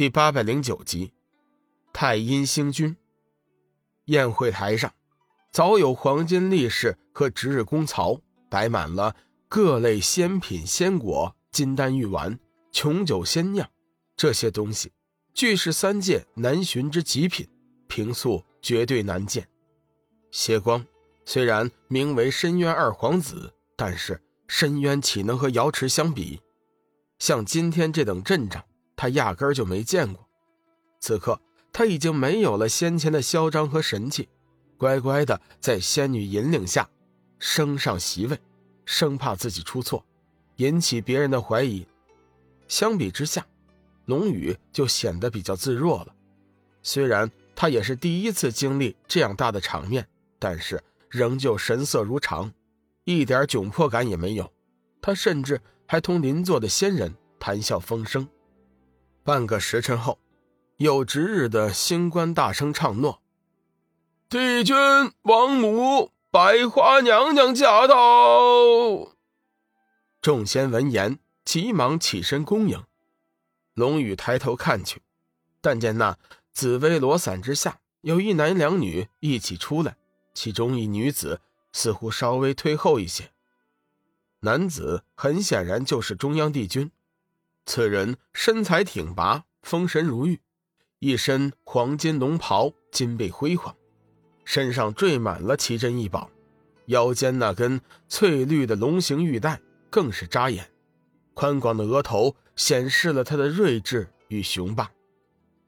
[0.00, 1.12] 第八百零九集，
[1.92, 2.96] 太阴星君。
[4.06, 4.94] 宴会台上，
[5.52, 8.18] 早有黄金力士和值日宫曹
[8.48, 9.14] 摆满了
[9.46, 12.40] 各类仙品、仙果、金丹玉丸、
[12.72, 13.68] 琼酒仙酿，
[14.16, 14.90] 这些东西
[15.34, 17.46] 俱是三界难寻之极品，
[17.86, 19.46] 平素绝对难见。
[20.30, 20.82] 邪光
[21.26, 26.40] 虽然名为深渊二皇子，但是深渊岂能和瑶池相比？
[27.18, 28.64] 像今天这等阵仗。
[29.00, 30.28] 他压根就没见过，
[31.00, 31.40] 此刻
[31.72, 34.28] 他已经没有了先前的嚣张和神气，
[34.76, 36.86] 乖乖的在仙女引领下
[37.38, 38.38] 升上席位，
[38.84, 40.04] 生怕自己出错，
[40.56, 41.86] 引起别人的怀疑。
[42.68, 43.46] 相比之下，
[44.04, 46.14] 龙宇就显得比较自若了。
[46.82, 50.06] 虽然他也是第一次经历这样大的场面，
[50.38, 50.78] 但是
[51.08, 52.52] 仍旧神色如常，
[53.04, 54.52] 一点窘迫感也没有。
[55.00, 58.28] 他甚至还同邻座的仙人谈笑风生。
[59.22, 60.18] 半个时辰后，
[60.78, 63.20] 有值日的星官大声唱诺
[64.28, 64.76] ：“帝君
[65.22, 67.94] 王母百花娘娘驾到！”
[70.22, 72.84] 众仙闻言，急忙起身恭迎。
[73.74, 75.02] 龙宇抬头看去，
[75.60, 76.18] 但见那
[76.52, 79.96] 紫薇罗伞之下有一男两女一起出来，
[80.34, 81.40] 其中一女子
[81.72, 83.30] 似乎稍微退后一些。
[84.40, 86.90] 男子很显然就是中央帝君。
[87.70, 90.40] 此人身材挺拔，风神如玉，
[90.98, 93.72] 一身黄金龙袍，金背辉煌，
[94.44, 96.28] 身上缀满了奇珍异宝，
[96.86, 100.68] 腰间那根翠绿的龙形玉带更是扎眼，
[101.32, 104.90] 宽广的额头显示了他的睿智与雄霸，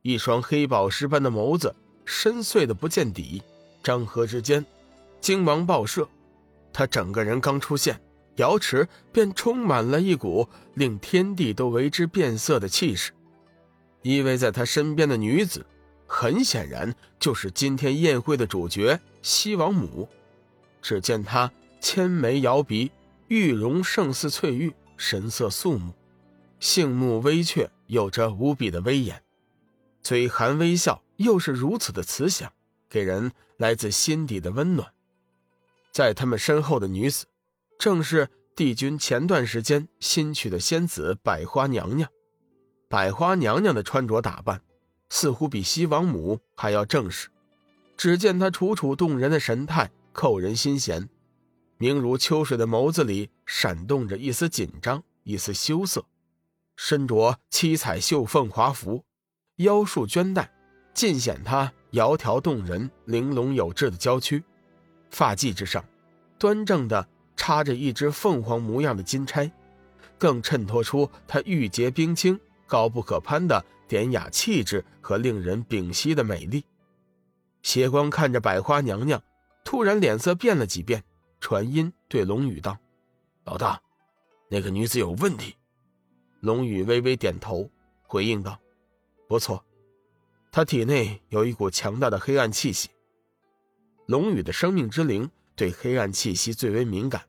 [0.00, 3.42] 一双黑宝石般的眸子深邃的不见底，
[3.82, 4.64] 张合之间，
[5.20, 6.08] 精芒爆射，
[6.72, 8.00] 他整个人刚出现。
[8.40, 13.12] 瑶池便充满了一股令天地都为之变色的气势。
[14.02, 15.64] 依偎在他身边的女子，
[16.06, 20.08] 很显然就是今天宴会的主角西王母。
[20.82, 22.90] 只见她千眉摇鼻，
[23.28, 25.92] 玉容胜似翠玉，神色肃穆，
[26.58, 29.22] 杏目微却，有着无比的威严，
[30.02, 32.50] 嘴含微笑，又是如此的慈祥，
[32.88, 34.90] 给人来自心底的温暖。
[35.92, 37.26] 在他们身后的女子。
[37.80, 42.10] 正是帝君前段时间新娶的仙子百花娘娘。
[42.90, 44.60] 百花娘娘的穿着打扮，
[45.08, 47.30] 似乎比西王母还要正式。
[47.96, 51.08] 只见她楚楚动人的神态，扣人心弦。
[51.78, 56.04] 明如秋水的眸子里闪动着一丝紧张，一丝羞涩。
[56.76, 59.02] 身着七彩绣凤华服，
[59.56, 60.52] 腰束绢带，
[60.92, 64.44] 尽显她窈窕动人、玲珑有致的娇躯。
[65.10, 65.82] 发髻之上，
[66.38, 67.08] 端正的。
[67.40, 69.50] 插着一只凤凰模样的金钗，
[70.18, 76.62] 更衬托出她玉洁冰清、高不可攀的典雅气质和令人屏息的美丽。
[77.62, 79.22] 邪光看着百花娘娘，
[79.64, 81.02] 突然脸色变了几变，
[81.40, 82.76] 传音对龙宇道
[83.44, 83.80] ：“老大，
[84.50, 85.56] 那个女子有问题。”
[86.40, 87.70] 龙宇微微点头，
[88.02, 88.60] 回应道
[89.26, 89.64] ：“不错，
[90.52, 92.90] 她体内有一股强大的黑暗气息。
[94.04, 97.22] 龙宇的生命之灵对黑暗气息最为敏感。”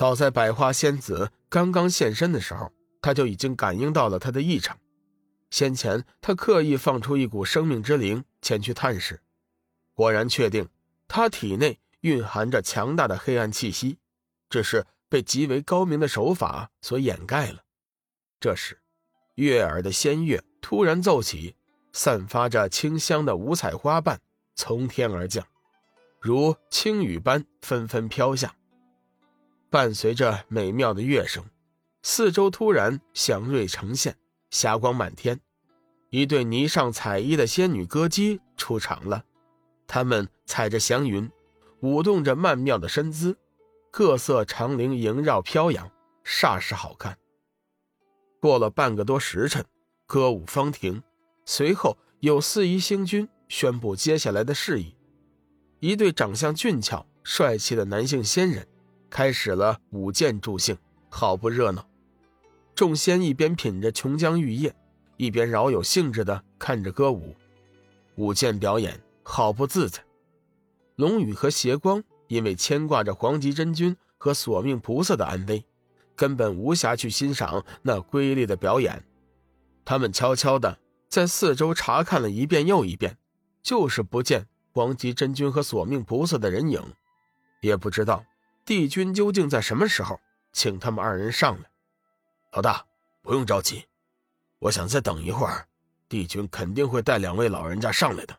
[0.00, 2.72] 早在百花仙子刚刚现身的时候，
[3.02, 4.78] 他就已经感应到了她的异常。
[5.50, 9.20] 先前他刻意放出一股生命之灵前去探视，
[9.92, 10.66] 果然确定
[11.06, 13.98] 他体内蕴含着强大的黑暗气息，
[14.48, 17.62] 只是被极为高明的手法所掩盖了。
[18.40, 18.80] 这时，
[19.34, 21.56] 悦耳的仙乐突然奏起，
[21.92, 24.18] 散发着清香的五彩花瓣
[24.54, 25.46] 从天而降，
[26.18, 28.54] 如轻雨般纷纷飘下。
[29.70, 31.44] 伴随着美妙的乐声，
[32.02, 34.16] 四周突然祥瑞呈现，
[34.50, 35.40] 霞光满天。
[36.08, 39.24] 一对霓裳彩衣的仙女歌姬出场了，
[39.86, 41.30] 她们踩着祥云，
[41.82, 43.38] 舞动着曼妙的身姿，
[43.92, 45.88] 各色长绫萦绕飘扬，
[46.24, 47.16] 煞是好看。
[48.40, 49.64] 过了半个多时辰，
[50.04, 51.00] 歌舞方停，
[51.44, 54.96] 随后有四仪星君宣布接下来的事宜。
[55.78, 58.66] 一对长相俊俏、帅气的男性仙人。
[59.10, 60.78] 开始了舞剑助兴，
[61.08, 61.84] 好不热闹。
[62.74, 64.74] 众仙一边品着琼浆玉液，
[65.16, 67.34] 一边饶有兴致地看着歌舞。
[68.14, 70.02] 舞剑表演好不自在。
[70.96, 75.64] 龙宇和邪光因为牵挂着黄极真君和索命菩萨的安危，
[76.14, 79.04] 根本无暇去欣赏那瑰丽的表演。
[79.84, 80.78] 他们悄悄地
[81.08, 83.16] 在四周查看了一遍又一遍，
[83.62, 86.80] 就是不见黄极真君和索命菩萨的人影，
[87.62, 88.24] 也不知道。
[88.70, 90.20] 帝君究竟在什么时候
[90.52, 91.68] 请他们二人上来？
[92.52, 92.86] 老大，
[93.20, 93.84] 不用着急，
[94.60, 95.66] 我想再等一会儿，
[96.08, 98.38] 帝君肯定会带两位老人家上来的，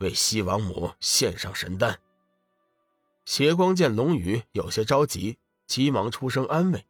[0.00, 1.98] 为西王母献上神丹。
[3.24, 6.84] 邪光见龙宇有些着急，急忙出声安慰。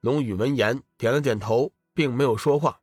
[0.00, 2.80] 龙宇闻言点了点头，并没有说话。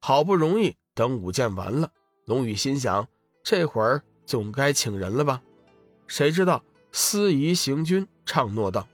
[0.00, 1.92] 好不容易等舞剑完了，
[2.24, 3.06] 龙宇心想：
[3.44, 5.40] 这会儿总该请人了吧？
[6.08, 6.64] 谁知道
[6.96, 8.86] 司仪行军唱诺道：“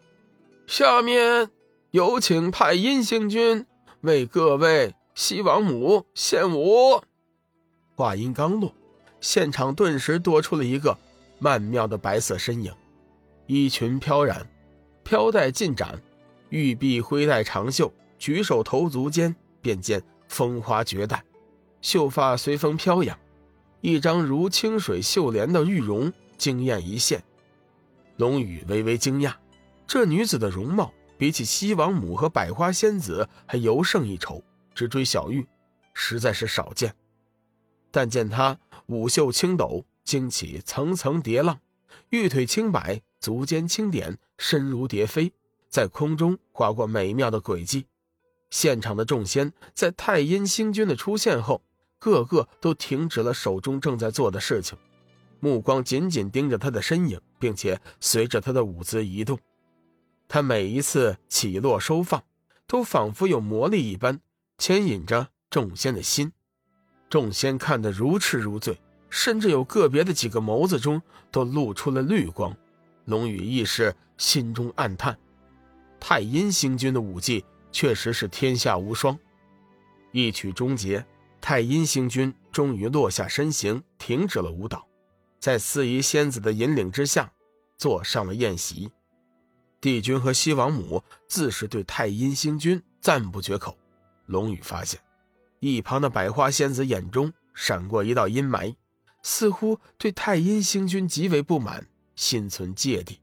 [0.67, 1.50] 下面
[1.91, 3.67] 有请太阴星君
[4.00, 7.02] 为各位西王母献舞。”
[7.94, 8.75] 话音刚落，
[9.20, 10.97] 现场顿时多出了一个
[11.38, 12.73] 曼妙的白色身影。
[13.47, 14.49] 衣裙飘然，
[15.05, 16.00] 飘带尽展，
[16.49, 21.23] 玉臂挥带长袖，举手投足间便见风花绝代，
[21.82, 23.19] 秀发随风飘扬，
[23.82, 27.23] 一张如清水秀莲的玉容惊艳一现。
[28.20, 29.34] 龙宇微微惊讶，
[29.87, 34.44] 这女子的容貌比起西王母和百花仙子还尤胜一筹，
[34.75, 35.46] 只追小玉
[35.94, 36.94] 实在是少见。
[37.90, 38.58] 但见她
[38.88, 41.58] 舞袖轻抖，惊起层层叠浪，
[42.11, 43.00] 玉腿轻摆。
[43.20, 45.31] 足尖轻点，身如蝶飞，
[45.69, 47.84] 在空中划过美妙的轨迹。
[48.49, 51.62] 现场的众仙在太阴星君的出现后，
[51.99, 54.78] 个个都停止了手中正在做的事情，
[55.40, 59.38] 目光紧紧盯着他的身影，并且随着他的舞姿移动。
[60.28, 62.22] 他每一次起落收放，
[62.66, 64.20] 都仿佛有魔力一般，
[64.58, 66.32] 牵引着众仙的心。
[67.08, 71.02] 众仙看得如痴如醉，甚至有个别的几个眸子中
[71.32, 72.56] 都露出了绿光。
[73.06, 75.19] 龙宇亦是心中暗叹，
[75.98, 79.19] 太阴星君的武技确实是天下无双。
[80.12, 81.04] 一曲终结，
[81.40, 84.86] 太阴星君终于落下身形，停止了舞蹈，
[85.40, 87.32] 在四仪仙子的引领之下，
[87.78, 88.90] 坐上了宴席。
[89.81, 93.76] 帝君和西王母自是对太阴星君赞不绝口。
[94.26, 95.00] 龙宇发现，
[95.58, 98.76] 一旁的百花仙子眼中闪过一道阴霾，
[99.22, 101.86] 似乎对太阴星君极为不满。
[102.14, 103.19] 心存芥蒂。